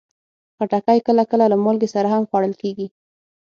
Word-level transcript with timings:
خټکی 0.57 0.99
کله 1.07 1.23
کله 1.31 1.45
له 1.51 1.57
مالګې 1.63 1.87
سره 1.95 2.07
هم 2.13 2.23
خوړل 2.29 2.53
کېږي. 2.61 2.87